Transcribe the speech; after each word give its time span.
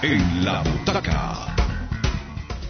En 0.00 0.44
la 0.44 0.62
butaca. 0.62 1.56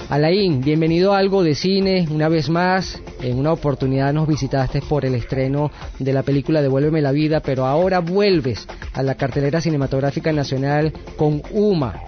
Alain, 0.08 0.62
bienvenido 0.62 1.12
a 1.12 1.18
Algo 1.18 1.42
de 1.42 1.54
Cine, 1.54 2.08
una 2.10 2.30
vez 2.30 2.48
más. 2.48 3.02
En 3.20 3.38
una 3.38 3.52
oportunidad 3.52 4.14
nos 4.14 4.26
visitaste 4.26 4.80
por 4.80 5.04
el 5.04 5.14
estreno 5.14 5.70
de 5.98 6.14
la 6.14 6.22
película 6.22 6.62
Devuélveme 6.62 7.02
la 7.02 7.12
vida, 7.12 7.40
pero 7.40 7.66
ahora 7.66 7.98
vuelves 7.98 8.66
a 8.94 9.02
la 9.02 9.14
cartelera 9.16 9.60
cinematográfica 9.60 10.32
nacional 10.32 10.94
con 11.18 11.42
Uma. 11.50 12.00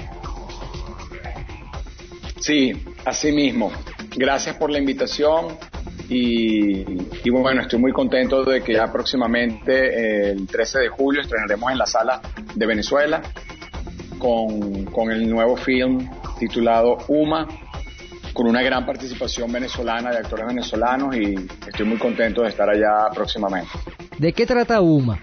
Sí, 2.40 2.72
así 3.04 3.30
mismo. 3.30 3.70
Gracias 4.16 4.56
por 4.56 4.70
la 4.70 4.78
invitación 4.78 5.48
y, 6.08 6.80
y 7.24 7.30
bueno, 7.30 7.60
estoy 7.60 7.78
muy 7.78 7.92
contento 7.92 8.42
de 8.42 8.62
que 8.62 8.72
ya 8.72 8.90
próximamente, 8.90 9.72
eh, 9.72 10.30
el 10.30 10.46
13 10.46 10.78
de 10.78 10.88
julio, 10.88 11.20
estrenaremos 11.20 11.70
en 11.70 11.76
la 11.76 11.86
sala 11.86 12.22
de 12.54 12.66
Venezuela 12.66 13.20
con, 14.20 14.84
con 14.84 15.10
el 15.10 15.28
nuevo 15.28 15.56
film 15.56 16.08
titulado 16.38 16.98
Uma, 17.08 17.48
con 18.32 18.46
una 18.46 18.62
gran 18.62 18.86
participación 18.86 19.50
venezolana 19.50 20.10
de 20.12 20.18
actores 20.18 20.46
venezolanos 20.46 21.16
y 21.16 21.34
estoy 21.66 21.86
muy 21.86 21.98
contento 21.98 22.42
de 22.42 22.50
estar 22.50 22.70
allá 22.70 23.10
próximamente. 23.12 23.70
¿De 24.18 24.32
qué 24.32 24.46
trata 24.46 24.80
Uma? 24.80 25.18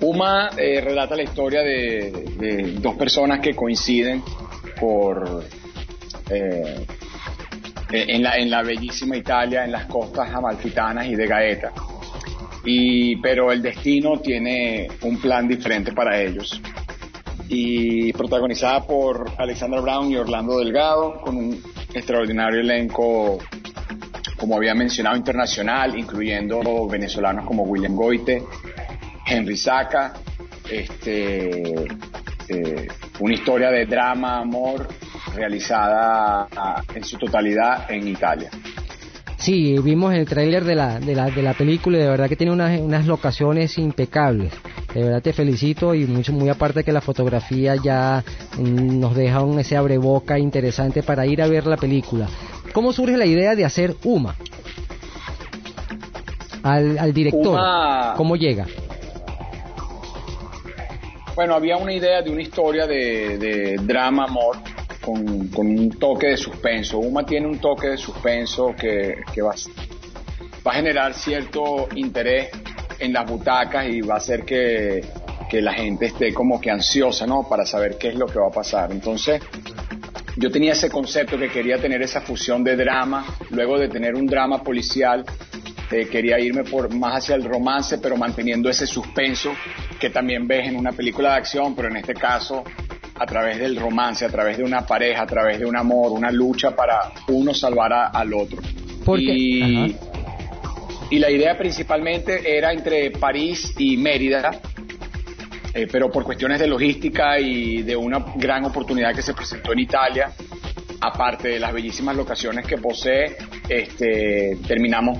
Uma 0.00 0.50
eh, 0.56 0.80
relata 0.80 1.16
la 1.16 1.22
historia 1.22 1.62
de, 1.62 2.10
de 2.38 2.72
dos 2.80 2.94
personas 2.94 3.40
que 3.40 3.54
coinciden 3.54 4.22
por 4.78 5.44
eh, 6.30 6.86
en, 7.92 8.22
la, 8.22 8.36
en 8.36 8.50
la 8.50 8.62
bellísima 8.62 9.16
Italia, 9.16 9.64
en 9.64 9.72
las 9.72 9.86
costas 9.86 10.32
amalfitanas 10.32 11.06
y 11.06 11.14
de 11.14 11.26
Gaeta. 11.26 11.72
Y, 12.64 13.16
pero 13.16 13.50
el 13.50 13.60
destino 13.60 14.20
tiene 14.20 14.88
un 15.02 15.20
plan 15.20 15.48
diferente 15.48 15.92
para 15.92 16.20
ellos. 16.20 16.60
Y 17.48 18.12
protagonizada 18.12 18.86
por 18.86 19.30
Alexandra 19.36 19.80
Brown 19.80 20.10
y 20.10 20.16
Orlando 20.16 20.58
Delgado, 20.58 21.20
con 21.20 21.36
un 21.36 21.62
extraordinario 21.92 22.60
elenco, 22.60 23.38
como 24.36 24.56
había 24.56 24.74
mencionado, 24.74 25.16
internacional, 25.16 25.98
incluyendo 25.98 26.86
venezolanos 26.86 27.44
como 27.44 27.64
William 27.64 27.94
Goite, 27.94 28.42
Henry 29.26 29.56
Saca, 29.56 30.14
este, 30.70 31.84
eh, 32.48 32.88
una 33.20 33.34
historia 33.34 33.70
de 33.70 33.86
drama, 33.86 34.38
amor, 34.38 34.88
realizada 35.34 36.48
en 36.94 37.04
su 37.04 37.16
totalidad 37.18 37.90
en 37.90 38.08
Italia. 38.08 38.50
Sí, 39.42 39.74
vimos 39.82 40.14
el 40.14 40.24
tráiler 40.24 40.62
de 40.64 40.76
la, 40.76 41.00
de, 41.00 41.16
la, 41.16 41.28
de 41.28 41.42
la 41.42 41.52
película 41.54 41.98
y 41.98 42.00
de 42.02 42.06
verdad 42.08 42.28
que 42.28 42.36
tiene 42.36 42.52
unas, 42.52 42.78
unas 42.78 43.06
locaciones 43.06 43.76
impecables. 43.76 44.52
De 44.94 45.02
verdad 45.02 45.20
te 45.20 45.32
felicito 45.32 45.94
y 45.96 46.06
mucho, 46.06 46.32
muy 46.32 46.48
aparte 46.48 46.84
que 46.84 46.92
la 46.92 47.00
fotografía 47.00 47.74
ya 47.74 48.22
mm, 48.56 49.00
nos 49.00 49.16
deja 49.16 49.40
un 49.42 49.58
ese 49.58 49.76
abreboca 49.76 50.38
interesante 50.38 51.02
para 51.02 51.26
ir 51.26 51.42
a 51.42 51.48
ver 51.48 51.66
la 51.66 51.76
película. 51.76 52.28
¿Cómo 52.72 52.92
surge 52.92 53.16
la 53.16 53.26
idea 53.26 53.56
de 53.56 53.64
hacer 53.64 53.96
Uma? 54.04 54.36
Al, 56.62 56.96
al 57.00 57.12
director, 57.12 57.58
Uma- 57.58 58.14
¿cómo 58.16 58.36
llega? 58.36 58.66
Bueno, 61.34 61.54
había 61.54 61.78
una 61.78 61.92
idea 61.92 62.22
de 62.22 62.30
una 62.30 62.42
historia 62.42 62.86
de, 62.86 63.38
de 63.38 63.76
drama, 63.82 64.24
amor, 64.24 64.58
con, 65.02 65.20
un 65.54 65.90
toque 65.98 66.28
de 66.28 66.36
suspenso. 66.36 66.98
Uma 66.98 67.26
tiene 67.26 67.46
un 67.46 67.58
toque 67.58 67.88
de 67.88 67.96
suspenso 67.98 68.74
que, 68.78 69.16
va, 69.42 69.50
a- 70.64 70.72
generar 70.72 71.12
cierto 71.14 71.88
interés 71.96 72.48
en 72.98 73.12
las 73.12 73.28
butacas 73.28 73.86
y 73.88 74.00
va 74.00 74.14
a 74.14 74.18
hacer 74.18 74.44
que, 74.44 75.04
que 75.50 75.60
la 75.60 75.74
gente 75.74 76.06
esté 76.06 76.32
como 76.32 76.60
que 76.60 76.70
ansiosa, 76.70 77.26
¿no? 77.26 77.48
Para 77.48 77.66
saber 77.66 77.98
qué 77.98 78.08
es 78.08 78.14
lo 78.14 78.26
que 78.26 78.38
va 78.38 78.46
a 78.46 78.52
pasar. 78.52 78.92
Entonces, 78.92 79.42
yo 80.36 80.50
tenía 80.50 80.72
ese 80.72 80.88
concepto 80.88 81.36
que 81.38 81.48
quería 81.48 81.78
tener 81.78 82.00
esa 82.00 82.20
fusión 82.20 82.64
de 82.64 82.76
drama, 82.76 83.26
luego 83.50 83.78
de 83.78 83.88
tener 83.88 84.14
un 84.14 84.26
drama 84.26 84.62
policial, 84.62 85.24
eh, 85.90 86.06
quería 86.06 86.40
irme 86.40 86.64
por 86.64 86.94
más 86.94 87.18
hacia 87.18 87.34
el 87.34 87.44
romance, 87.44 87.98
pero 87.98 88.16
manteniendo 88.16 88.70
ese 88.70 88.86
suspenso 88.86 89.52
que 90.00 90.08
también 90.08 90.48
ves 90.48 90.68
en 90.68 90.76
una 90.76 90.92
película 90.92 91.32
de 91.32 91.36
acción, 91.36 91.74
pero 91.76 91.88
en 91.88 91.96
este 91.96 92.14
caso 92.14 92.64
a 93.22 93.26
través 93.26 93.58
del 93.58 93.76
romance, 93.76 94.24
a 94.24 94.28
través 94.28 94.56
de 94.58 94.64
una 94.64 94.86
pareja, 94.86 95.22
a 95.22 95.26
través 95.26 95.58
de 95.58 95.64
un 95.66 95.76
amor, 95.76 96.12
una 96.12 96.30
lucha 96.30 96.70
para 96.76 97.12
uno 97.28 97.54
salvar 97.54 97.92
a- 97.92 98.06
al 98.08 98.32
otro. 98.34 98.60
Porque, 99.04 99.32
y, 99.34 99.96
y 101.10 101.18
la 101.18 101.30
idea 101.30 101.56
principalmente 101.58 102.56
era 102.56 102.72
entre 102.72 103.10
París 103.12 103.74
y 103.78 103.96
Mérida, 103.96 104.50
eh, 105.74 105.88
pero 105.90 106.10
por 106.10 106.24
cuestiones 106.24 106.60
de 106.60 106.66
logística 106.66 107.38
y 107.38 107.82
de 107.82 107.96
una 107.96 108.18
gran 108.36 108.64
oportunidad 108.64 109.14
que 109.14 109.22
se 109.22 109.34
presentó 109.34 109.72
en 109.72 109.78
Italia, 109.80 110.32
aparte 111.00 111.48
de 111.48 111.58
las 111.58 111.72
bellísimas 111.72 112.16
locaciones 112.16 112.66
que 112.66 112.76
posee, 112.78 113.36
este, 113.68 114.56
terminamos 114.68 115.18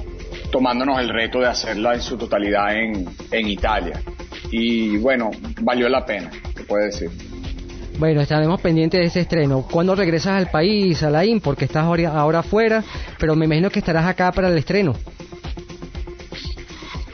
tomándonos 0.53 1.01
el 1.01 1.09
reto 1.09 1.41
de 1.41 1.47
hacerla 1.47 1.95
en 1.95 2.03
su 2.03 2.17
totalidad 2.17 2.75
en, 2.77 3.09
en 3.31 3.49
Italia. 3.49 4.01
Y 4.51 4.99
bueno, 4.99 5.31
valió 5.63 5.89
la 5.89 6.05
pena, 6.05 6.31
se 6.55 6.65
puede 6.65 6.87
decir. 6.87 7.11
Bueno, 8.03 8.21
estaremos 8.21 8.61
pendientes 8.61 8.99
de 9.01 9.07
ese 9.07 9.21
estreno. 9.21 9.65
¿Cuándo 9.71 9.95
regresas 9.95 10.33
al 10.33 10.51
país, 10.51 11.01
Alain? 11.05 11.39
Porque 11.41 11.67
estás 11.67 11.85
ahora, 11.85 12.41
afuera, 12.41 12.83
pero 13.17 13.37
me 13.37 13.45
imagino 13.45 13.71
que 13.71 13.79
estarás 13.79 14.05
acá 14.07 14.33
para 14.33 14.49
el 14.49 14.59
estreno. 14.59 14.97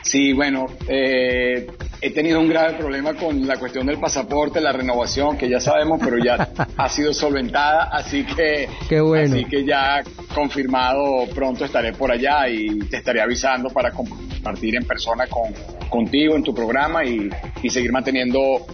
Sí, 0.00 0.32
bueno, 0.32 0.64
eh, 0.88 1.66
he 2.00 2.10
tenido 2.10 2.40
un 2.40 2.48
grave 2.48 2.78
problema 2.78 3.12
con 3.12 3.46
la 3.46 3.58
cuestión 3.58 3.86
del 3.86 3.98
pasaporte, 3.98 4.62
la 4.62 4.72
renovación, 4.72 5.36
que 5.36 5.46
ya 5.50 5.60
sabemos, 5.60 6.00
pero 6.02 6.16
ya 6.24 6.48
ha 6.78 6.88
sido 6.88 7.12
solventada, 7.12 7.90
así 7.92 8.24
que, 8.24 8.70
Qué 8.88 9.02
bueno. 9.02 9.34
así 9.34 9.44
que 9.44 9.66
ya 9.66 10.02
confirmado 10.34 11.26
pronto 11.34 11.66
estaré 11.66 11.92
por 11.92 12.10
allá 12.10 12.48
y 12.48 12.78
te 12.78 12.96
estaré 12.96 13.20
avisando 13.20 13.68
para 13.68 13.90
compartir 13.90 14.76
en 14.76 14.86
persona 14.86 15.26
con, 15.26 15.52
contigo 15.90 16.34
en 16.34 16.42
tu 16.42 16.54
programa 16.54 17.04
y, 17.04 17.28
y 17.62 17.68
seguir 17.68 17.92
manteniendo 17.92 18.64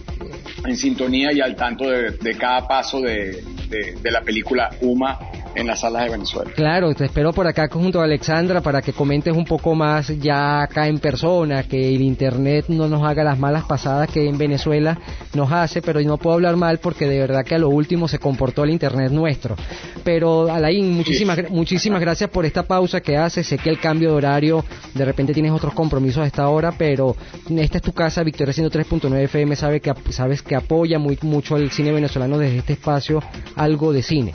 en 0.67 0.77
sintonía 0.77 1.31
y 1.33 1.41
al 1.41 1.55
tanto 1.55 1.89
de, 1.89 2.11
de 2.11 2.35
cada 2.37 2.67
paso 2.67 3.01
de, 3.01 3.43
de- 3.69 3.95
de 4.01 4.11
la 4.11 4.21
película 4.21 4.69
Uma 4.81 5.17
en 5.55 5.67
las 5.67 5.79
salas 5.79 6.05
de 6.05 6.11
Venezuela. 6.11 6.51
Claro, 6.55 6.93
te 6.93 7.05
espero 7.05 7.33
por 7.33 7.47
acá 7.47 7.67
junto 7.71 8.01
a 8.01 8.03
Alexandra 8.03 8.61
para 8.61 8.81
que 8.81 8.93
comentes 8.93 9.35
un 9.35 9.45
poco 9.45 9.73
más 9.73 10.07
ya 10.19 10.63
acá 10.63 10.87
en 10.87 10.99
persona, 10.99 11.63
que 11.63 11.95
el 11.95 12.01
internet 12.01 12.65
no 12.67 12.87
nos 12.87 13.03
haga 13.03 13.23
las 13.23 13.39
malas 13.39 13.63
pasadas 13.63 14.09
que 14.09 14.27
en 14.27 14.37
Venezuela 14.37 14.97
nos 15.33 15.51
hace, 15.51 15.81
pero 15.81 16.01
no 16.01 16.17
puedo 16.17 16.35
hablar 16.35 16.55
mal 16.57 16.79
porque 16.79 17.07
de 17.07 17.19
verdad 17.19 17.43
que 17.43 17.55
a 17.55 17.57
lo 17.57 17.69
último 17.69 18.07
se 18.07 18.19
comportó 18.19 18.63
el 18.63 18.71
internet 18.71 19.11
nuestro. 19.11 19.55
Pero 20.03 20.51
Alain, 20.51 20.91
muchísimas, 20.91 21.49
muchísimas 21.49 22.01
gracias 22.01 22.29
por 22.29 22.45
esta 22.45 22.63
pausa 22.63 23.01
que 23.01 23.17
haces. 23.17 23.47
Sé 23.47 23.57
que 23.57 23.69
el 23.69 23.79
cambio 23.79 24.11
de 24.11 24.15
horario, 24.15 24.65
de 24.93 25.05
repente 25.05 25.33
tienes 25.33 25.51
otros 25.51 25.73
compromisos 25.73 26.23
a 26.23 26.27
esta 26.27 26.47
hora, 26.49 26.73
pero 26.77 27.15
esta 27.57 27.77
es 27.77 27.83
tu 27.83 27.93
casa, 27.93 28.23
Victoria 28.23 28.53
103.9 28.53 29.23
FM, 29.23 29.55
sabe 29.55 29.79
que, 29.79 29.93
sabes 30.09 30.41
que 30.41 30.55
apoya 30.55 30.99
muy, 30.99 31.17
mucho 31.21 31.57
el 31.57 31.71
cine 31.71 31.91
venezolano 31.91 32.37
desde 32.37 32.57
este 32.57 32.73
espacio, 32.73 33.21
algo 33.55 33.93
de 33.93 34.03
cine. 34.03 34.31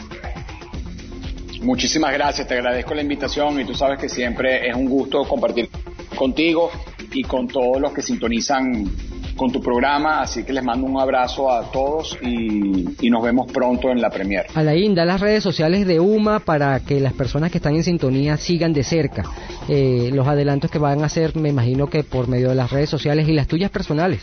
Muchísimas 1.61 2.13
gracias, 2.13 2.49
te 2.49 2.55
agradezco 2.55 2.95
la 2.95 3.03
invitación 3.03 3.61
y 3.61 3.65
tú 3.65 3.75
sabes 3.75 3.99
que 3.99 4.09
siempre 4.09 4.69
es 4.69 4.75
un 4.75 4.89
gusto 4.89 5.25
compartir 5.25 5.69
contigo 6.17 6.71
y 7.13 7.23
con 7.23 7.49
todos 7.49 7.81
los 7.81 7.93
que 7.93 8.03
sintonizan 8.03 8.91
con 9.37 9.51
tu 9.51 9.63
programa, 9.63 10.21
así 10.21 10.45
que 10.45 10.53
les 10.53 10.63
mando 10.63 10.87
un 10.87 11.01
abrazo 11.01 11.51
a 11.51 11.71
todos 11.71 12.19
y, 12.21 13.07
y 13.07 13.11
nos 13.11 13.23
vemos 13.23 13.51
pronto 13.51 13.91
en 13.91 14.01
la 14.01 14.11
premier. 14.11 14.47
Alain, 14.55 14.95
da 14.95 15.05
las 15.05 15.21
redes 15.21 15.43
sociales 15.43 15.87
de 15.87 15.99
UMA 15.99 16.41
para 16.41 16.81
que 16.81 17.01
las 17.01 17.15
personas 17.15 17.51
que 17.51 17.59
están 17.59 17.75
en 17.75 17.83
sintonía 17.83 18.37
sigan 18.37 18.73
de 18.73 18.83
cerca 18.83 19.25
eh, 19.69 20.11
los 20.13 20.27
adelantos 20.27 20.71
que 20.71 20.79
van 20.79 21.03
a 21.03 21.07
hacer, 21.07 21.37
me 21.37 21.49
imagino 21.49 21.89
que 21.89 22.03
por 22.03 22.27
medio 22.27 22.49
de 22.49 22.57
las 22.57 22.71
redes 22.71 22.91
sociales 22.91 23.29
y 23.29 23.33
las 23.33 23.47
tuyas 23.47 23.71
personales. 23.71 24.21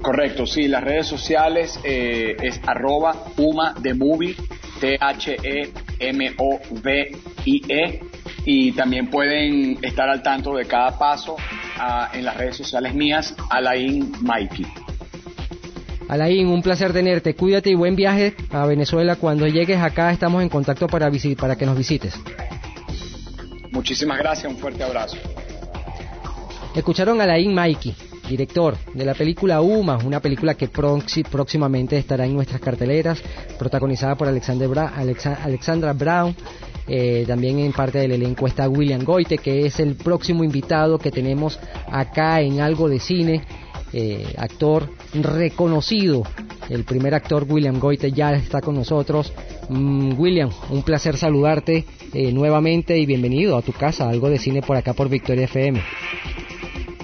Correcto, 0.00 0.46
sí, 0.46 0.68
las 0.68 0.84
redes 0.84 1.06
sociales 1.06 1.78
eh, 1.84 2.36
es 2.42 2.60
arroba 2.66 3.24
Uma 3.36 3.74
de 3.80 3.94
Movie, 3.94 4.36
T-H-E-M-O-V-I-E, 4.80 5.70
y 8.46 8.72
también 8.72 9.08
pueden 9.08 9.78
estar 9.82 10.08
al 10.08 10.22
tanto 10.22 10.54
de 10.54 10.66
cada 10.66 10.98
paso 10.98 11.36
ah, 11.78 12.10
en 12.12 12.24
las 12.24 12.36
redes 12.36 12.56
sociales 12.56 12.94
mías, 12.94 13.34
Alain 13.50 14.12
Mikey. 14.20 14.66
Alain, 16.08 16.46
un 16.48 16.62
placer 16.62 16.92
tenerte. 16.92 17.34
Cuídate 17.34 17.70
y 17.70 17.74
buen 17.74 17.96
viaje 17.96 18.34
a 18.50 18.66
Venezuela. 18.66 19.16
Cuando 19.16 19.46
llegues 19.46 19.78
acá 19.80 20.12
estamos 20.12 20.42
en 20.42 20.50
contacto 20.50 20.86
para, 20.86 21.10
para 21.38 21.56
que 21.56 21.64
nos 21.66 21.76
visites. 21.76 22.14
Muchísimas 23.70 24.18
gracias, 24.18 24.52
un 24.52 24.58
fuerte 24.58 24.84
abrazo. 24.84 25.16
Escucharon 26.74 27.20
a 27.20 27.24
Alain 27.24 27.54
Mikey, 27.54 27.94
director 28.28 28.76
de 28.94 29.04
la 29.04 29.14
película 29.14 29.60
Uma, 29.60 29.98
una 29.98 30.20
película 30.20 30.54
que 30.54 30.68
próximamente 30.68 31.96
estará 31.98 32.26
en 32.26 32.34
nuestras 32.34 32.60
carteleras, 32.60 33.22
protagonizada 33.58 34.14
por 34.14 34.28
Alexandra 34.28 35.92
Brown. 35.92 36.34
Eh, 36.86 37.24
también 37.26 37.58
en 37.60 37.72
parte 37.72 37.98
del 37.98 38.12
elenco 38.12 38.46
está 38.46 38.68
William 38.68 39.04
Goite, 39.04 39.38
que 39.38 39.64
es 39.66 39.80
el 39.80 39.94
próximo 39.94 40.44
invitado 40.44 40.98
que 40.98 41.10
tenemos 41.10 41.58
acá 41.90 42.42
en 42.42 42.60
algo 42.60 42.88
de 42.88 43.00
cine. 43.00 43.42
Eh, 43.96 44.34
actor 44.38 44.90
reconocido. 45.14 46.24
El 46.68 46.82
primer 46.82 47.14
actor, 47.14 47.46
William 47.48 47.78
Goite, 47.78 48.10
ya 48.10 48.32
está 48.32 48.60
con 48.60 48.74
nosotros. 48.74 49.32
Mm, 49.68 50.18
William, 50.18 50.50
un 50.70 50.82
placer 50.82 51.16
saludarte 51.16 51.84
eh, 52.12 52.32
nuevamente 52.32 52.98
y 52.98 53.06
bienvenido 53.06 53.56
a 53.56 53.62
tu 53.62 53.72
casa, 53.72 54.08
algo 54.08 54.28
de 54.28 54.38
cine 54.38 54.62
por 54.62 54.76
acá 54.76 54.94
por 54.94 55.08
Victoria 55.08 55.44
FM. 55.44 55.80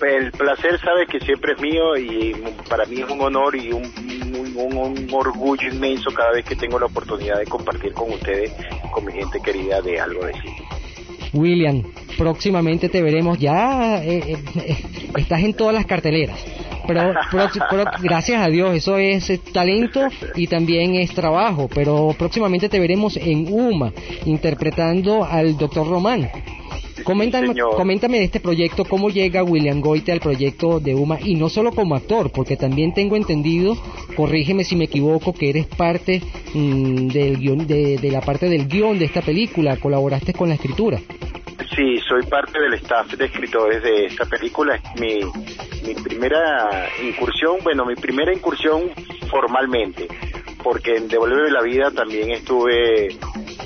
El 0.03 0.33
placer 0.33 0.79
sabe 0.81 1.07
que 1.07 1.21
siempre 1.21 1.53
es 1.53 1.61
mío 1.61 1.97
y 1.97 2.35
para 2.69 2.87
mí 2.87 3.01
es 3.01 3.11
un 3.11 3.21
honor 3.21 3.55
y 3.57 3.73
un, 3.73 3.85
un, 4.57 5.09
orgullo 5.13 5.69
inmenso 5.69 6.11
cada 6.11 6.33
vez 6.33 6.45
que 6.45 6.57
tengo 6.57 6.79
la 6.79 6.87
oportunidad 6.87 7.39
de 7.39 7.47
compartir 7.47 7.93
con 7.93 8.11
ustedes, 8.11 8.53
con 8.93 9.05
mi 9.05 9.13
gente 9.13 9.41
querida 9.41 9.81
de 9.83 10.01
algo 10.01 10.25
de 10.25 10.33
cine. 10.33 10.69
William, 11.33 11.83
próximamente 12.19 12.89
te 12.89 13.03
veremos 13.03 13.39
ya, 13.39 14.03
eh, 14.03 14.37
estás 15.17 15.43
en 15.43 15.55
todas 15.55 15.75
las 15.75 15.87
carteleras 15.87 16.45
pero, 16.91 17.15
gracias 18.03 18.43
a 18.43 18.49
Dios, 18.49 18.75
eso 18.75 18.99
es 18.99 19.41
talento 19.53 20.09
y 20.35 20.47
también 20.47 20.97
es 20.97 21.15
trabajo, 21.15 21.69
pero 21.73 22.15
próximamente 22.19 22.69
te 22.69 22.81
veremos 22.81 23.17
en 23.17 23.47
UMA 23.53 23.93
interpretando 24.25 25.25
al 25.25 25.57
doctor 25.57 25.89
Román. 25.89 26.31
Coméntame, 27.05 27.55
coméntame 27.77 28.19
de 28.19 28.25
este 28.25 28.41
proyecto, 28.41 28.85
cómo 28.85 29.11
llega 29.11 29.43
William 29.43 29.81
Goite 29.81 30.13
al 30.13 30.21
proyecto 30.21 30.81
de 30.81 30.95
UMA 30.95 31.19
y 31.25 31.35
no 31.35 31.49
solo 31.49 31.73
como 31.73 31.95
actor, 31.95 32.31
porque 32.31 32.57
también 32.57 32.95
tengo 32.95 33.17
entendido, 33.17 33.77
corrígeme 34.17 34.65
si 34.65 34.77
me 34.77 34.85
equivoco, 34.85 35.33
que 35.33 35.51
eres 35.51 35.67
parte 35.67 36.23
mm, 36.55 37.09
del 37.09 37.39
guion, 37.39 37.67
de, 37.67 37.99
de 37.99 38.11
la 38.11 38.21
parte 38.21 38.49
del 38.49 38.67
guion 38.69 38.99
de 38.99 39.07
esta 39.07 39.23
película, 39.23 39.77
colaboraste 39.77 40.33
con 40.33 40.49
la 40.49 40.55
escritura. 40.55 40.99
Sí, 41.77 41.99
soy 42.09 42.23
parte 42.25 42.61
del 42.61 42.75
staff 42.75 43.13
de 43.13 43.27
escritores 43.27 43.83
de 43.83 44.07
esta 44.07 44.25
película. 44.25 44.75
Es 44.77 45.01
mi, 45.01 45.21
mi 45.87 45.95
primera 45.95 46.89
incursión, 47.03 47.59
bueno, 47.63 47.85
mi 47.85 47.95
primera 47.95 48.33
incursión 48.33 48.91
formalmente, 49.31 50.09
porque 50.63 50.97
en 50.97 51.09
Devolver 51.09 51.53
la 51.53 51.63
Vida 51.63 51.91
también 51.91 52.31
estuve 52.31 53.09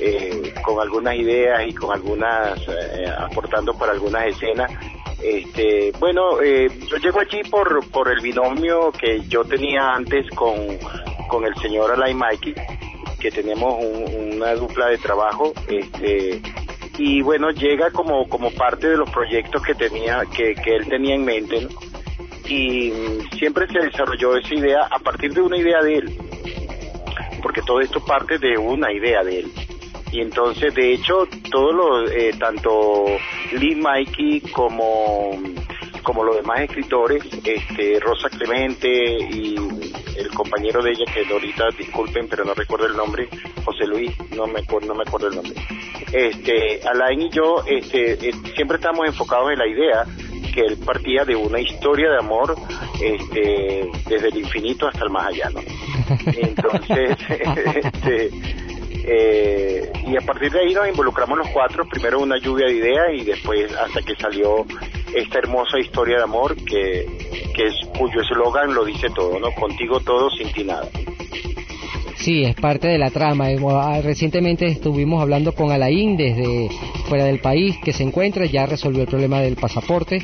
eh, 0.00 0.54
con 0.62 0.80
algunas 0.80 1.14
ideas 1.16 1.66
y 1.66 1.74
con 1.74 1.92
algunas, 1.92 2.58
eh, 2.68 3.06
aportando 3.18 3.74
para 3.74 3.92
algunas 3.92 4.26
escenas. 4.26 4.70
Este, 5.22 5.92
bueno, 5.98 6.40
eh, 6.42 6.68
yo 6.90 6.96
llego 6.98 7.20
allí 7.20 7.42
por, 7.50 7.88
por 7.90 8.10
el 8.10 8.20
binomio 8.20 8.92
que 8.92 9.20
yo 9.28 9.44
tenía 9.44 9.92
antes 9.94 10.28
con, 10.30 10.54
con 11.28 11.46
el 11.46 11.54
señor 11.56 11.92
Alain 11.92 12.18
Mikey, 12.18 12.54
que 13.18 13.30
tenemos 13.30 13.82
una 13.82 14.54
dupla 14.54 14.88
de 14.88 14.98
trabajo, 14.98 15.54
este, 15.66 16.42
y 16.98 17.22
bueno, 17.22 17.50
llega 17.50 17.90
como, 17.90 18.28
como 18.28 18.50
parte 18.50 18.90
de 18.90 18.98
los 18.98 19.08
proyectos 19.10 19.62
que 19.62 19.74
tenía, 19.74 20.22
que, 20.36 20.54
que 20.54 20.76
él 20.76 20.88
tenía 20.88 21.14
en 21.14 21.24
mente, 21.24 21.68
y 22.46 22.92
siempre 23.38 23.66
se 23.68 23.78
desarrolló 23.78 24.36
esa 24.36 24.54
idea 24.54 24.80
a 24.90 24.98
partir 24.98 25.32
de 25.32 25.40
una 25.40 25.56
idea 25.56 25.80
de 25.80 25.94
él, 25.94 26.18
porque 27.42 27.62
todo 27.62 27.80
esto 27.80 28.04
parte 28.04 28.38
de 28.38 28.58
una 28.58 28.92
idea 28.92 29.22
de 29.24 29.38
él. 29.40 29.52
Y 30.14 30.20
entonces, 30.20 30.72
de 30.76 30.92
hecho, 30.92 31.26
todos 31.50 31.74
los, 31.74 32.10
eh, 32.12 32.30
tanto 32.38 33.04
Lee 33.50 33.74
Mikey 33.74 34.42
como, 34.52 35.36
como 36.04 36.22
los 36.22 36.36
demás 36.36 36.60
escritores, 36.60 37.24
este, 37.42 37.98
Rosa 37.98 38.28
Clemente 38.28 38.88
y 38.88 39.56
el 40.16 40.28
compañero 40.28 40.84
de 40.84 40.92
ella, 40.92 41.04
que 41.12 41.26
ahorita 41.32 41.64
disculpen, 41.76 42.28
pero 42.28 42.44
no 42.44 42.54
recuerdo 42.54 42.86
el 42.86 42.96
nombre, 42.96 43.28
José 43.64 43.88
Luis, 43.88 44.12
no 44.36 44.46
me, 44.46 44.62
no 44.86 44.94
me 44.94 45.02
acuerdo 45.04 45.26
el 45.26 45.34
nombre. 45.34 45.54
Este, 46.12 46.80
Alain 46.86 47.22
y 47.22 47.30
yo 47.30 47.64
este, 47.66 48.12
eh, 48.12 48.32
siempre 48.54 48.76
estamos 48.76 49.08
enfocados 49.08 49.50
en 49.50 49.58
la 49.58 49.66
idea 49.66 50.04
que 50.54 50.60
él 50.60 50.76
partía 50.76 51.24
de 51.24 51.34
una 51.34 51.58
historia 51.58 52.08
de 52.08 52.18
amor 52.18 52.54
este, 53.02 53.88
desde 54.08 54.28
el 54.28 54.36
infinito 54.36 54.86
hasta 54.86 55.02
el 55.02 55.10
más 55.10 55.26
allá, 55.26 55.50
¿no? 55.50 55.60
Entonces, 56.26 57.18
este, 57.74 58.30
eh, 59.06 59.92
y 60.06 60.16
a 60.16 60.20
partir 60.20 60.50
de 60.50 60.60
ahí 60.60 60.74
nos 60.74 60.88
involucramos 60.88 61.38
los 61.38 61.48
cuatro, 61.48 61.84
primero 61.84 62.20
una 62.20 62.38
lluvia 62.38 62.66
de 62.66 62.74
ideas 62.74 63.06
y 63.12 63.24
después 63.24 63.74
hasta 63.76 64.00
que 64.00 64.14
salió 64.16 64.64
esta 65.14 65.38
hermosa 65.38 65.78
historia 65.78 66.16
de 66.16 66.22
amor 66.22 66.56
que, 66.56 67.06
que 67.54 67.66
es 67.66 67.74
cuyo 67.98 68.20
eslogan 68.20 68.74
lo 68.74 68.84
dice 68.84 69.08
todo, 69.10 69.38
¿no? 69.38 69.52
Contigo 69.52 70.00
todo, 70.00 70.30
sin 70.30 70.52
ti 70.52 70.64
nada. 70.64 70.88
Sí, 72.24 72.42
es 72.42 72.54
parte 72.54 72.88
de 72.88 72.96
la 72.96 73.10
trama. 73.10 73.48
Ah, 73.48 74.00
recientemente 74.02 74.64
estuvimos 74.64 75.20
hablando 75.20 75.52
con 75.52 75.70
Alain 75.70 76.16
desde 76.16 76.70
fuera 77.06 77.26
del 77.26 77.38
país 77.38 77.76
que 77.84 77.92
se 77.92 78.02
encuentra, 78.02 78.46
ya 78.46 78.64
resolvió 78.64 79.02
el 79.02 79.08
problema 79.08 79.42
del 79.42 79.56
pasaporte, 79.56 80.22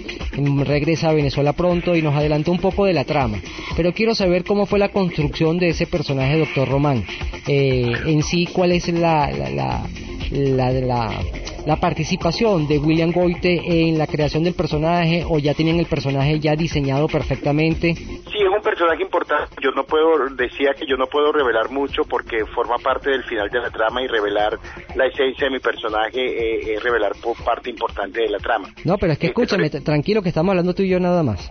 regresa 0.64 1.10
a 1.10 1.12
Venezuela 1.12 1.52
pronto 1.52 1.94
y 1.94 2.00
nos 2.00 2.14
adelantó 2.14 2.52
un 2.52 2.58
poco 2.58 2.86
de 2.86 2.94
la 2.94 3.04
trama. 3.04 3.36
Pero 3.76 3.92
quiero 3.92 4.14
saber 4.14 4.44
cómo 4.44 4.64
fue 4.64 4.78
la 4.78 4.88
construcción 4.88 5.58
de 5.58 5.68
ese 5.68 5.86
personaje, 5.86 6.38
doctor 6.38 6.70
Román. 6.70 7.04
Eh, 7.46 7.92
en 8.06 8.22
sí, 8.22 8.48
cuál 8.50 8.72
es 8.72 8.88
la, 8.88 9.30
la, 9.30 9.84
la, 10.30 10.72
la 10.72 11.20
la 11.66 11.76
participación 11.76 12.66
de 12.66 12.78
William 12.78 13.12
Goite 13.12 13.88
en 13.88 13.98
la 13.98 14.06
creación 14.06 14.44
del 14.44 14.54
personaje 14.54 15.24
o 15.28 15.38
ya 15.38 15.52
tenían 15.52 15.78
el 15.78 15.86
personaje 15.86 16.40
ya 16.40 16.56
diseñado 16.56 17.06
perfectamente? 17.06 17.94
Sí, 17.94 18.38
un 18.60 18.64
personaje 18.64 19.02
importante. 19.02 19.56
Yo 19.62 19.70
no 19.72 19.84
puedo, 19.84 20.28
decía 20.30 20.74
que 20.74 20.86
yo 20.86 20.96
no 20.96 21.06
puedo 21.06 21.32
revelar 21.32 21.70
mucho 21.70 22.04
porque 22.04 22.44
forma 22.46 22.76
parte 22.76 23.10
del 23.10 23.24
final 23.24 23.48
de 23.48 23.58
la 23.58 23.70
trama 23.70 24.02
y 24.02 24.06
revelar 24.06 24.58
la 24.94 25.06
esencia 25.06 25.46
de 25.46 25.50
mi 25.50 25.58
personaje 25.58 26.20
eh, 26.20 26.74
es 26.74 26.82
revelar 26.82 27.12
parte 27.44 27.70
importante 27.70 28.20
de 28.20 28.28
la 28.28 28.38
trama. 28.38 28.68
No, 28.84 28.98
pero 28.98 29.12
es 29.12 29.18
que 29.18 29.28
escúchame, 29.28 29.70
tranquilo 29.70 30.22
que 30.22 30.28
estamos 30.28 30.50
hablando 30.50 30.74
tú 30.74 30.82
y 30.82 30.90
yo 30.90 31.00
nada 31.00 31.22
más. 31.22 31.40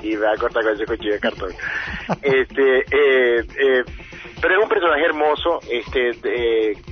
sí, 0.00 0.10
me 0.10 0.26
va 0.26 0.32
a 0.32 0.36
cortar 0.36 0.62
con 0.62 0.74
ese 0.74 0.84
cuchillo 0.84 1.14
de 1.14 1.20
cartón. 1.20 1.50
este, 2.22 2.80
eh, 2.80 3.40
eh, 3.40 3.84
pero 4.40 4.56
es 4.56 4.62
un 4.62 4.68
personaje 4.68 5.04
hermoso, 5.04 5.60
este, 5.70 6.10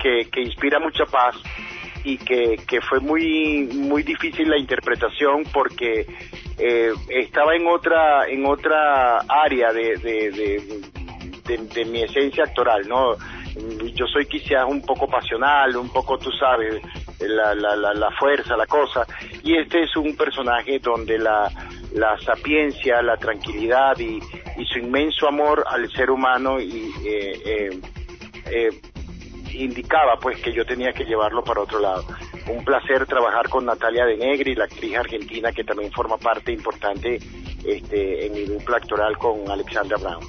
que, 0.00 0.28
que 0.30 0.40
inspira 0.40 0.80
mucha 0.80 1.04
paz 1.04 1.36
y 2.06 2.18
que, 2.18 2.56
que 2.68 2.80
fue 2.80 3.00
muy 3.00 3.68
muy 3.72 4.04
difícil 4.04 4.48
la 4.48 4.56
interpretación 4.56 5.42
porque 5.52 6.06
eh, 6.58 6.92
estaba 7.08 7.54
en 7.54 7.66
otra 7.66 8.26
en 8.28 8.46
otra 8.46 9.18
área 9.28 9.72
de, 9.72 9.96
de, 9.96 10.80
de, 11.44 11.84
mi 11.84 12.02
esencia 12.02 12.44
actoral 12.44 12.88
no 12.88 13.14
yo 13.94 14.06
soy 14.06 14.26
quizás 14.26 14.64
un 14.66 14.82
poco 14.82 15.06
pasional 15.06 15.76
un 15.76 15.88
poco 15.90 16.18
tú 16.18 16.30
sabes 16.32 16.82
la, 17.20 17.54
la, 17.54 17.76
la, 17.76 17.94
la 17.94 18.10
fuerza 18.12 18.56
la 18.56 18.66
cosa 18.66 19.06
y 19.42 19.56
este 19.56 19.82
es 19.82 19.96
un 19.96 20.16
personaje 20.16 20.78
donde 20.78 21.18
la 21.18 21.50
la 21.94 22.18
sapiencia 22.18 23.00
la 23.02 23.16
tranquilidad 23.16 23.98
y, 23.98 24.18
y 24.58 24.64
su 24.66 24.78
inmenso 24.78 25.28
amor 25.28 25.64
al 25.66 25.90
ser 25.92 26.10
humano 26.10 26.60
y 26.60 26.92
eh, 27.04 27.42
eh, 27.44 27.80
eh 28.50 28.80
indicaba 29.52 30.18
pues 30.20 30.38
que 30.40 30.52
yo 30.52 30.64
tenía 30.64 30.92
que 30.92 31.04
llevarlo 31.04 31.42
para 31.42 31.60
otro 31.60 31.78
lado. 31.78 32.04
Un 32.48 32.64
placer 32.64 33.06
trabajar 33.06 33.48
con 33.48 33.64
Natalia 33.64 34.04
de 34.06 34.16
Negri, 34.16 34.54
la 34.54 34.64
actriz 34.64 34.96
argentina 34.96 35.50
que 35.52 35.64
también 35.64 35.90
forma 35.92 36.16
parte 36.16 36.52
importante 36.52 37.18
este, 37.64 38.26
en 38.26 38.32
mi 38.32 38.44
dupla 38.44 38.76
actoral 38.76 39.18
con 39.18 39.50
Alexandra 39.50 39.96
Brown. 39.98 40.24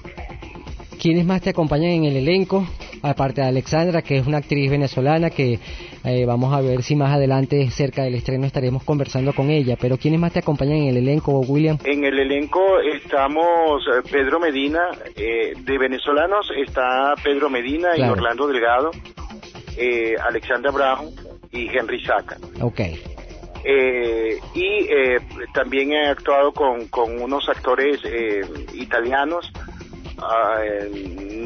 ¿Quiénes 0.99 1.25
más 1.25 1.41
te 1.41 1.51
acompañan 1.51 1.91
en 1.91 2.05
el 2.05 2.17
elenco? 2.17 2.67
Aparte 3.03 3.41
de 3.41 3.47
Alexandra, 3.47 4.01
que 4.01 4.17
es 4.17 4.25
una 4.25 4.37
actriz 4.37 4.71
venezolana 4.71 5.29
que 5.29 5.59
eh, 6.03 6.25
vamos 6.25 6.51
a 6.53 6.61
ver 6.61 6.81
si 6.81 6.95
más 6.95 7.13
adelante, 7.13 7.69
cerca 7.69 8.03
del 8.03 8.15
estreno, 8.15 8.47
estaremos 8.47 8.83
conversando 8.83 9.33
con 9.33 9.51
ella. 9.51 9.77
Pero 9.79 9.97
¿quiénes 9.97 10.19
más 10.19 10.33
te 10.33 10.39
acompañan 10.39 10.77
en 10.77 10.87
el 10.87 10.97
elenco, 10.97 11.39
William? 11.41 11.77
En 11.83 12.03
el 12.03 12.17
elenco 12.17 12.79
estamos 12.79 13.83
eh, 13.87 14.01
Pedro 14.11 14.39
Medina, 14.39 14.89
eh, 15.15 15.53
de 15.55 15.77
venezolanos 15.77 16.51
está 16.57 17.13
Pedro 17.23 17.49
Medina 17.49 17.89
y 17.95 18.01
Orlando 18.01 18.47
Delgado, 18.47 18.91
Alexandra 20.27 20.71
Brown 20.71 21.26
y 21.51 21.67
Henry 21.67 22.03
Saca. 22.03 22.37
Ok. 22.61 22.81
y 24.53 24.87
también 25.53 25.91
he 25.91 26.07
actuado 26.07 26.53
con, 26.53 26.87
con 26.87 27.21
unos 27.21 27.49
actores 27.49 27.99
italianos 28.73 29.51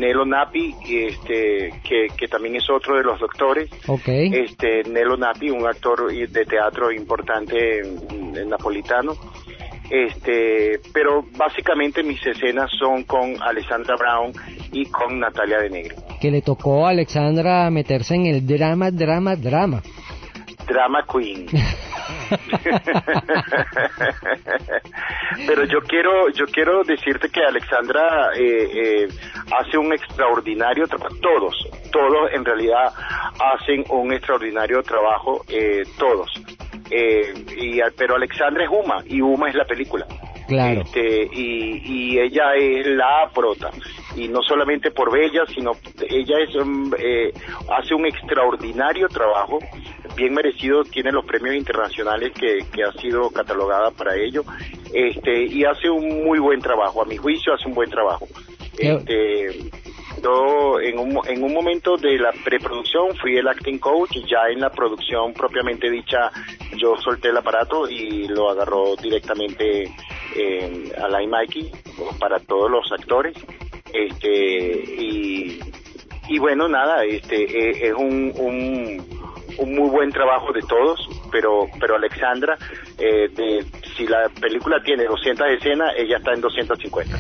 Nelo 0.02 0.26
Napi, 0.26 0.76
este, 0.90 1.74
que, 1.84 2.08
que 2.18 2.28
también 2.28 2.56
es 2.56 2.70
otro 2.70 2.96
de 2.96 3.04
los 3.04 3.20
doctores. 3.20 3.70
Okay. 3.86 4.32
Este, 4.34 4.84
Nelo 4.84 5.18
Napi, 5.18 5.50
un 5.50 5.68
actor 5.68 6.12
de 6.12 6.46
teatro 6.46 6.92
importante 6.92 7.82
napolitano. 8.46 9.14
Este, 9.92 10.80
pero 10.94 11.26
básicamente 11.38 12.02
mis 12.02 12.26
escenas 12.26 12.72
son 12.80 13.04
con 13.04 13.36
Alessandra 13.42 13.98
Brown 13.98 14.32
y 14.72 14.86
con 14.86 15.20
Natalia 15.20 15.60
de 15.60 15.70
Negri. 15.70 15.96
Que 16.22 16.32
le 16.32 16.42
tocó 16.42 16.88
a 16.88 16.92
Alexandra 16.92 17.70
meterse 17.70 18.16
en 18.16 18.28
el 18.28 18.48
drama, 18.48 18.90
drama, 18.90 19.36
drama. 19.36 19.82
Drama 20.66 21.06
Queen. 21.12 21.48
Pero 25.48 25.66
yo 25.66 25.82
quiero, 25.82 26.30
yo 26.30 26.46
quiero 26.46 26.84
decirte 26.84 27.30
que 27.30 27.44
Alexandra 27.44 28.30
eh, 28.36 28.70
eh, 28.74 29.08
hace 29.58 29.78
un 29.78 29.92
extraordinario 29.94 30.88
trabajo. 30.88 31.16
Todos, 31.22 31.70
todos 31.92 32.32
en 32.34 32.44
realidad 32.46 32.94
hacen 33.40 33.84
un 33.90 34.14
extraordinario 34.14 34.82
trabajo, 34.84 35.44
eh, 35.50 35.84
todos. 35.98 36.32
Y, 36.92 37.80
pero 37.98 38.16
Alexandra 38.16 38.64
es 38.64 38.70
Uma 38.70 39.04
y 39.08 39.22
Uma 39.22 39.50
es 39.50 39.56
la 39.56 39.66
película. 39.66 40.06
Claro. 40.48 40.82
Este, 40.82 41.30
y, 41.32 41.82
y 41.86 42.20
ella 42.20 42.56
es 42.56 42.86
la 42.88 43.30
prota 43.34 43.70
y 44.16 44.28
no 44.28 44.42
solamente 44.42 44.92
por 44.92 45.12
Bella, 45.12 45.44
sino 45.48 45.72
ella 46.10 46.40
es 46.40 46.50
hace 47.70 47.96
un 47.96 48.06
extraordinario 48.06 49.08
trabajo 49.08 49.60
bien 50.16 50.34
merecido, 50.34 50.84
tiene 50.84 51.12
los 51.12 51.26
premios 51.26 51.56
internacionales 51.56 52.32
que, 52.34 52.66
que 52.72 52.84
ha 52.84 52.92
sido 52.94 53.30
catalogada 53.30 53.92
para 53.92 54.16
ello, 54.16 54.44
este, 54.94 55.46
y 55.46 55.64
hace 55.64 55.90
un 55.90 56.26
muy 56.26 56.40
buen 56.40 56.60
trabajo, 56.60 57.02
a 57.02 57.06
mi 57.06 57.18
juicio 57.18 57.54
hace 57.54 57.68
un 57.68 57.74
buen 57.74 57.90
trabajo. 57.90 58.28
Este, 58.78 59.48
yo 60.22 60.80
en 60.80 61.00
un, 61.00 61.20
en 61.28 61.44
un 61.44 61.54
momento 61.54 61.98
de 61.98 62.18
la 62.18 62.32
preproducción 62.44 63.16
fui 63.18 63.38
el 63.38 63.48
acting 63.48 63.80
coach, 63.80 64.18
ya 64.30 64.50
en 64.50 64.60
la 64.60 64.70
producción 64.70 65.34
propiamente 65.34 65.90
dicha 65.90 66.32
yo 66.78 66.96
solté 66.98 67.30
el 67.30 67.38
aparato 67.38 67.90
y 67.90 68.28
lo 68.28 68.50
agarró 68.50 68.96
directamente 68.96 69.92
eh, 70.36 70.92
a 71.02 71.08
la 71.08 71.26
Mikey 71.26 71.72
para 72.20 72.40
todos 72.40 72.70
los 72.70 72.92
actores. 72.92 73.36
Este, 73.94 74.84
y, 74.98 75.60
y 76.30 76.40
bueno, 76.40 76.68
nada, 76.68 77.04
este 77.04 77.44
eh, 77.44 77.90
es 77.90 77.94
un, 77.94 78.34
un 78.38 79.22
un 79.58 79.76
muy 79.76 79.90
buen 79.90 80.12
trabajo 80.12 80.52
de 80.54 80.62
todos, 80.62 81.00
pero 81.32 81.68
pero 81.80 81.96
Alexandra, 81.96 82.58
eh, 82.98 83.30
de, 83.30 83.66
si 83.96 84.08
la 84.08 84.30
película 84.40 84.82
tiene 84.84 85.06
200 85.06 85.48
escenas, 85.52 85.94
ella 85.98 86.18
está 86.18 86.34
en 86.34 86.42
250. 86.42 87.18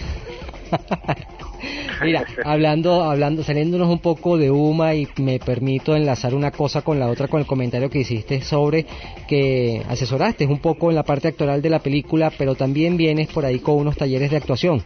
Mira, 2.03 2.25
hablando, 2.43 3.03
hablando, 3.03 3.43
saliéndonos 3.43 3.89
un 3.89 3.99
poco 3.99 4.37
de 4.37 4.51
Uma 4.51 4.95
y 4.95 5.07
me 5.17 5.39
permito 5.39 5.95
enlazar 5.95 6.33
una 6.33 6.51
cosa 6.51 6.81
con 6.81 6.99
la 6.99 7.07
otra 7.07 7.27
con 7.27 7.39
el 7.39 7.45
comentario 7.45 7.89
que 7.89 7.99
hiciste 7.99 8.41
sobre 8.41 8.85
que 9.27 9.81
asesoraste 9.87 10.45
un 10.45 10.59
poco 10.59 10.89
en 10.89 10.95
la 10.95 11.03
parte 11.03 11.27
actoral 11.27 11.61
de 11.61 11.69
la 11.69 11.79
película, 11.79 12.31
pero 12.37 12.55
también 12.55 12.97
vienes 12.97 13.27
por 13.27 13.45
ahí 13.45 13.59
con 13.59 13.75
unos 13.75 13.97
talleres 13.97 14.31
de 14.31 14.37
actuación. 14.37 14.83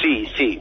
Sí, 0.00 0.26
sí. 0.36 0.60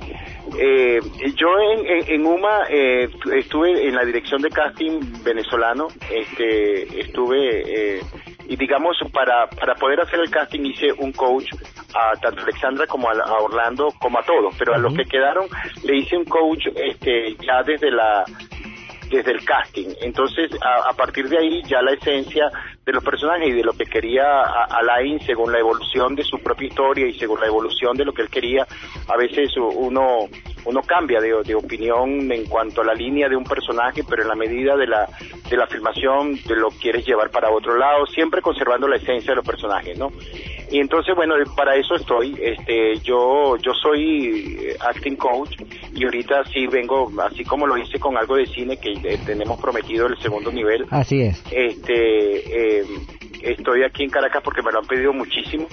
Eh, 0.60 1.00
yo 1.36 1.48
en, 1.60 2.14
en, 2.14 2.26
UMA 2.26 2.66
eh, 2.70 3.08
estuve 3.38 3.88
en 3.88 3.96
la 3.96 4.04
dirección 4.04 4.42
de 4.42 4.50
casting 4.50 5.00
venezolano, 5.24 5.88
este, 6.12 7.00
estuve, 7.00 7.98
eh, 7.98 8.02
y 8.48 8.58
digamos, 8.58 8.98
para, 9.14 9.48
para 9.48 9.76
poder 9.76 10.02
hacer 10.02 10.20
el 10.20 10.30
casting 10.30 10.66
hice 10.66 10.92
un 10.98 11.14
coach 11.14 11.46
a 11.94 12.16
tanto 12.20 12.42
a 12.42 12.44
Alexandra 12.44 12.88
como 12.88 13.10
a, 13.10 13.42
Orlando, 13.42 13.94
como 14.00 14.20
a 14.20 14.24
todos, 14.24 14.54
pero 14.58 14.74
a 14.74 14.78
los 14.78 14.94
que 14.94 15.06
quedaron 15.06 15.48
le 15.84 15.98
hice 15.98 16.18
un 16.18 16.26
coach 16.26 16.68
este, 16.76 17.36
ya 17.36 17.64
desde 17.64 17.92
la 17.92 18.26
desde 19.12 19.32
el 19.32 19.44
casting. 19.44 19.90
Entonces, 20.02 20.50
a, 20.62 20.94
partir 20.94 21.28
de 21.28 21.38
ahí, 21.38 21.62
ya 21.64 21.82
la 21.82 21.92
esencia 21.92 22.50
de 22.86 22.94
los 22.94 23.04
personajes 23.04 23.50
y 23.50 23.52
de 23.52 23.64
lo 23.64 23.74
que 23.74 23.86
quería 23.86 24.42
Alain, 24.70 25.20
según 25.20 25.52
la 25.52 25.60
evolución 25.60 26.16
de 26.16 26.24
su 26.24 26.40
propia 26.40 26.68
historia 26.70 27.08
y 27.08 27.20
según 27.20 27.42
la 27.42 27.48
evolución 27.48 27.96
de 27.98 28.06
lo 28.06 28.14
que 28.14 28.22
él 28.22 28.30
quería, 28.30 28.66
a 29.08 29.18
veces 29.18 29.52
uno 29.58 30.30
uno 30.66 30.82
cambia 30.82 31.20
de, 31.20 31.34
de, 31.44 31.56
opinión 31.56 32.32
en 32.32 32.46
cuanto 32.46 32.82
a 32.82 32.86
la 32.86 32.94
línea 32.94 33.28
de 33.28 33.36
un 33.36 33.44
personaje, 33.44 34.04
pero 34.08 34.24
en 34.24 34.28
la 34.28 34.36
medida 34.36 34.76
de 34.76 34.88
la, 34.88 35.08
de 35.50 35.58
la 35.58 35.68
filmación 35.68 36.38
te 36.48 36.56
lo 36.56 36.70
quieres 36.70 37.06
llevar 37.06 37.30
para 37.32 37.50
otro 37.50 37.78
lado, 37.78 38.06
siempre 38.08 38.42
conservando 38.42 38.88
la 38.88 38.98
esencia 38.98 39.32
de 39.32 39.36
los 39.38 39.46
personajes, 39.46 39.98
¿no? 39.98 40.12
Y 40.72 40.80
entonces, 40.80 41.14
bueno, 41.16 41.36
para 41.56 41.76
eso 41.76 41.96
estoy. 41.96 42.34
Este, 42.42 42.96
yo, 43.00 43.58
yo 43.58 43.74
soy 43.74 44.58
eh, 44.62 44.78
acting 44.80 45.18
coach 45.18 45.58
y 45.94 46.06
ahorita 46.06 46.46
sí 46.46 46.66
vengo, 46.68 47.12
así 47.22 47.44
como 47.44 47.68
lo 47.68 47.78
hice 47.78 48.00
con 48.00 48.18
algo 48.18 48.38
de 48.38 48.46
cine 48.46 48.78
que 48.78 48.94
eh, 48.94 49.20
tenemos 49.26 49.60
prometido 49.60 50.08
el 50.08 50.18
segundo 50.20 50.50
nivel. 50.50 50.86
Así 50.90 51.24
es. 51.24 51.44
Este, 51.52 52.80
eh, 52.80 52.86
estoy 53.42 53.84
aquí 53.84 54.04
en 54.04 54.10
Caracas 54.10 54.42
porque 54.42 54.62
me 54.62 54.72
lo 54.72 54.80
han 54.80 54.86
pedido 54.86 55.12
muchísimo 55.12 55.68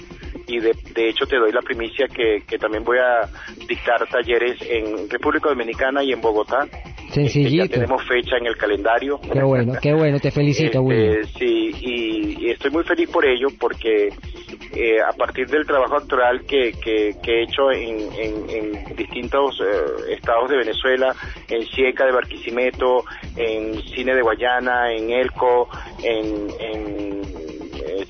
y 0.48 0.58
de, 0.58 0.74
de 0.94 1.10
hecho 1.10 1.26
te 1.26 1.36
doy 1.36 1.52
la 1.52 1.60
primicia 1.60 2.06
que, 2.08 2.42
que 2.46 2.58
también 2.58 2.82
voy 2.82 2.98
a 2.98 3.28
dictar 3.68 4.06
talleres 4.08 4.56
en 4.62 5.08
República 5.08 5.50
Dominicana 5.50 6.02
y 6.02 6.12
en 6.12 6.20
Bogotá. 6.20 6.66
Sencillito. 7.10 7.64
ya 7.64 7.70
tenemos 7.70 8.02
fecha 8.06 8.36
en 8.36 8.46
el 8.46 8.56
calendario. 8.56 9.18
Qué 9.20 9.42
bueno, 9.42 9.72
qué 9.80 9.94
bueno, 9.94 10.18
te 10.18 10.30
felicito, 10.30 10.82
este, 10.90 11.24
Sí, 11.38 11.70
y, 11.80 12.50
estoy 12.50 12.70
muy 12.70 12.84
feliz 12.84 13.08
por 13.10 13.24
ello 13.26 13.48
porque 13.58 14.08
eh, 14.74 15.00
a 15.00 15.12
partir 15.16 15.46
del 15.48 15.66
trabajo 15.66 15.96
actoral 15.96 16.44
que, 16.44 16.72
que, 16.82 17.10
he 17.10 17.42
hecho 17.42 17.70
en, 17.70 17.98
en, 18.18 18.96
distintos 18.96 19.60
eh, 19.60 20.14
estados 20.14 20.50
de 20.50 20.56
Venezuela, 20.58 21.14
en 21.48 21.66
Cieca 21.66 22.04
de 22.04 22.12
Barquisimeto, 22.12 23.04
en 23.36 23.80
Cine 23.82 24.14
de 24.14 24.22
Guayana, 24.22 24.92
en 24.92 25.10
Elco, 25.10 25.68
en, 26.02 26.48
en 26.60 27.17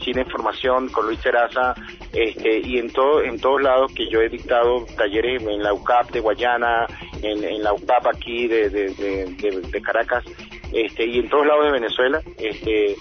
eh, 0.08 0.12
Cine 0.12 0.22
en 0.22 0.30
Formación 0.30 0.88
con 0.88 1.06
Luis 1.06 1.20
Seraza, 1.20 1.74
este, 2.12 2.60
y 2.60 2.78
en 2.78 2.90
todo, 2.90 3.22
en 3.22 3.38
todos 3.40 3.62
lados 3.62 3.92
que 3.92 4.08
yo 4.08 4.20
he 4.20 4.28
dictado 4.28 4.86
talleres 4.96 5.42
en 5.42 5.62
la 5.62 5.72
UCAP 5.72 6.10
de 6.10 6.20
Guayana, 6.20 6.86
en, 7.22 7.62
la 7.62 7.72
UCAP 7.72 8.06
aquí 8.06 8.48
de, 8.48 9.82
Caracas, 9.84 10.24
este, 10.72 11.06
y 11.06 11.18
en 11.18 11.28
todos 11.28 11.46
lados 11.46 11.66
de 11.66 11.72
Venezuela, 11.72 12.22
este, 12.38 12.96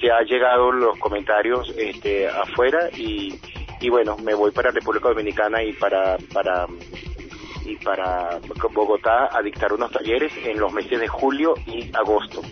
se 0.00 0.10
ha 0.10 0.22
llegado 0.22 0.72
los 0.72 0.98
comentarios 0.98 1.72
este, 1.76 2.28
afuera 2.28 2.88
y, 2.96 3.34
y 3.80 3.88
bueno, 3.90 4.16
me 4.18 4.34
voy 4.34 4.50
para 4.50 4.70
República 4.70 5.08
Dominicana 5.08 5.62
y 5.62 5.72
para, 5.72 6.16
para 6.32 6.66
y 7.64 7.76
para 7.76 8.40
Bogotá 8.72 9.28
a 9.30 9.42
dictar 9.42 9.72
unos 9.72 9.92
talleres 9.92 10.32
en 10.44 10.58
los 10.58 10.72
meses 10.72 10.98
de 10.98 11.06
julio 11.06 11.54
y 11.66 11.90
agosto. 11.94 12.42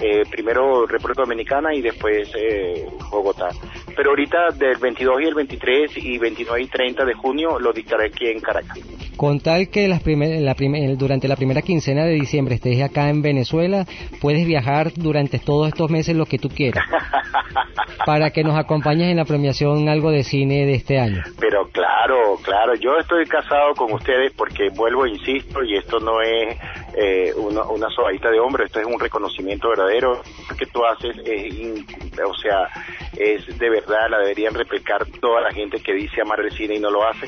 Eh, 0.00 0.24
primero 0.30 0.86
República 0.86 1.22
Dominicana 1.22 1.74
y 1.74 1.82
después 1.82 2.30
eh, 2.34 2.86
Bogotá. 3.10 3.50
Pero 3.96 4.10
ahorita 4.10 4.50
del 4.50 4.76
22 4.78 5.22
y 5.22 5.24
el 5.24 5.34
23 5.34 5.96
y 5.98 6.18
29 6.18 6.62
y 6.62 6.66
30 6.66 7.04
de 7.04 7.14
junio 7.14 7.58
lo 7.58 7.72
dictaré 7.72 8.06
aquí 8.06 8.26
en 8.28 8.40
Caracas. 8.40 8.78
Con 9.24 9.40
tal 9.40 9.70
que 9.70 9.88
las 9.88 10.02
la 10.04 10.54
durante 10.98 11.28
la 11.28 11.36
primera 11.36 11.62
quincena 11.62 12.04
de 12.04 12.12
diciembre 12.12 12.56
estés 12.56 12.82
acá 12.82 13.08
en 13.08 13.22
Venezuela, 13.22 13.86
puedes 14.20 14.46
viajar 14.46 14.92
durante 14.94 15.38
todos 15.38 15.68
estos 15.68 15.90
meses 15.90 16.14
lo 16.14 16.26
que 16.26 16.36
tú 16.36 16.50
quieras. 16.50 16.84
para 18.04 18.28
que 18.32 18.44
nos 18.44 18.54
acompañes 18.54 19.08
en 19.08 19.16
la 19.16 19.24
premiación 19.24 19.88
algo 19.88 20.10
de 20.10 20.24
cine 20.24 20.66
de 20.66 20.74
este 20.74 20.98
año. 20.98 21.22
Pero 21.40 21.70
claro, 21.72 22.36
claro, 22.42 22.74
yo 22.74 22.98
estoy 22.98 23.24
casado 23.24 23.72
con 23.74 23.94
ustedes 23.94 24.30
porque 24.36 24.68
vuelvo, 24.68 25.06
insisto, 25.06 25.64
y 25.64 25.74
esto 25.78 25.98
no 26.00 26.20
es 26.20 26.58
eh, 26.94 27.32
una, 27.34 27.62
una 27.62 27.88
sobadita 27.88 28.30
de 28.30 28.38
hombre, 28.38 28.66
esto 28.66 28.80
es 28.80 28.86
un 28.86 29.00
reconocimiento 29.00 29.70
verdadero 29.70 30.20
que 30.58 30.66
tú 30.66 30.84
haces, 30.84 31.16
o 31.16 32.34
sea, 32.34 32.68
es 33.16 33.58
de 33.58 33.70
verdad, 33.70 34.10
la 34.10 34.18
deberían 34.18 34.52
replicar 34.52 35.06
toda 35.18 35.40
la 35.40 35.50
gente 35.50 35.80
que 35.80 35.94
dice 35.94 36.20
amar 36.20 36.40
el 36.40 36.52
cine 36.52 36.74
y 36.74 36.78
no 36.78 36.90
lo 36.90 37.08
hace 37.08 37.26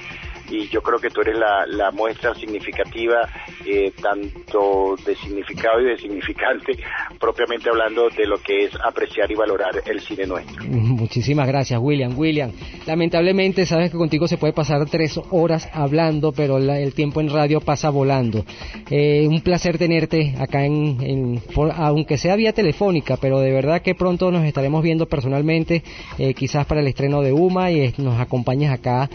y 0.49 0.69
yo 0.69 0.81
creo 0.83 0.99
que 0.99 1.11
tú 1.11 1.21
eres 1.21 1.39
la, 1.39 1.67
la 1.67 1.91
muestra 1.91 2.35
significativa, 2.35 3.29
eh, 3.65 3.93
tanto 4.01 4.97
de 5.05 5.15
significado 5.17 5.81
y 5.81 5.87
de 5.87 5.99
significante, 5.99 6.73
propiamente 7.21 7.69
hablando 7.69 8.09
de 8.11 8.27
lo 8.27 8.39
que 8.39 8.65
es 8.65 8.73
apreciar 8.83 9.31
y 9.31 9.35
valorar 9.35 9.83
el 9.87 10.01
cine 10.01 10.27
nuestro. 10.27 10.65
Muchísimas 11.07 11.47
gracias, 11.47 11.79
William. 11.81 12.19
William, 12.19 12.51
lamentablemente 12.85 13.65
sabes 13.65 13.93
que 13.93 13.97
contigo 13.97 14.27
se 14.27 14.39
puede 14.39 14.53
pasar 14.53 14.85
tres 14.87 15.21
horas 15.31 15.71
hablando, 15.73 16.33
pero 16.33 16.59
el 16.59 16.95
tiempo 16.95 17.21
en 17.21 17.31
radio 17.31 17.61
pasa 17.61 17.91
volando. 17.91 18.45
Eh, 18.91 19.25
un 19.29 19.41
placer 19.41 19.79
tenerte 19.79 20.35
acá 20.41 20.65
en, 20.65 20.99
en 21.01 21.43
aunque 21.77 22.19
sea 22.19 22.35
vía 22.35 22.53
telefónica, 22.53 23.19
pero 23.21 23.39
de 23.39 23.53
verdad 23.53 23.83
que 23.83 23.95
pronto 23.95 24.33
nos 24.33 24.45
estaremos 24.45 24.83
viendo 24.83 25.07
personalmente, 25.07 25.85
eh, 26.19 26.35
quizás 26.35 26.67
para 26.67 26.81
el 26.81 26.89
estreno 26.89 27.23
de 27.23 27.33
UMA 27.33 27.71
y 27.71 27.95
nos 27.99 28.19
acompañes 28.19 28.73
acá 28.73 29.09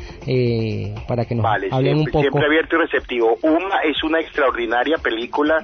para 1.09 1.25
que 1.25 1.35
nos 1.35 1.43
vale, 1.43 1.67
hablen 1.71 1.95
siempre, 1.95 2.05
un 2.05 2.05
poco. 2.05 2.21
Siempre 2.21 2.45
abierto 2.45 2.77
y 2.77 2.79
receptivo. 2.79 3.37
Uma 3.41 3.81
es 3.83 4.01
una 4.01 4.21
extraordinaria 4.21 4.95
película 4.97 5.57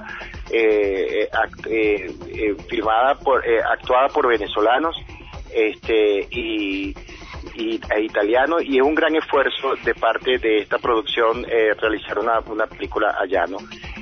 eh, 0.50 1.28
eh, 1.70 2.14
eh, 2.32 2.56
filmada 2.68 3.14
por, 3.16 3.42
actuada 3.70 4.08
por 4.08 4.28
venezolanos 4.28 4.96
este 5.54 6.26
y, 6.30 6.94
y 7.54 7.80
e 7.94 8.02
italiano 8.04 8.56
y 8.60 8.78
es 8.78 8.82
un 8.82 8.94
gran 8.94 9.14
esfuerzo 9.16 9.74
de 9.84 9.94
parte 9.94 10.38
de 10.38 10.58
esta 10.58 10.78
producción 10.78 11.44
realizar 11.80 12.18
una, 12.18 12.40
una 12.40 12.66
película 12.66 13.16
allá, 13.20 13.44
¿no? 13.48 13.58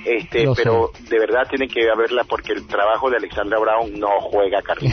Este, 0.06 0.44
Lo 0.44 0.54
pero 0.54 0.92
de 1.10 1.18
verdad 1.18 1.48
tienen 1.48 1.68
que 1.68 1.84
verla 1.84 2.22
porque 2.24 2.52
el 2.52 2.64
trabajo 2.66 3.10
de 3.10 3.16
Alexandra 3.16 3.58
Brown 3.58 3.98
no 3.98 4.20
juega, 4.20 4.62
Carlos. 4.62 4.92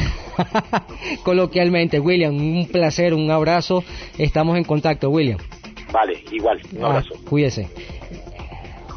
Coloquialmente, 1.23 1.99
William, 1.99 2.35
un 2.35 2.67
placer, 2.67 3.13
un 3.13 3.29
abrazo. 3.29 3.83
Estamos 4.17 4.57
en 4.57 4.63
contacto, 4.63 5.11
William. 5.11 5.37
Vale, 5.91 6.23
igual, 6.31 6.59
un 6.75 6.83
abrazo. 6.83 7.13
Ah, 7.15 7.19
cuídese. 7.29 7.69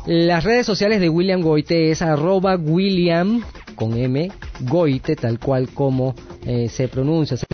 Las 0.06 0.44
redes 0.44 0.64
sociales 0.64 1.00
de 1.00 1.10
William 1.10 1.42
Goite 1.42 1.90
es 1.90 2.00
arroba 2.00 2.56
William 2.56 3.42
con 3.74 3.98
M 3.98 4.30
Goite, 4.60 5.16
tal 5.16 5.38
cual 5.38 5.68
como 5.74 6.14
eh, 6.46 6.68
se 6.70 6.88
pronuncia. 6.88 7.36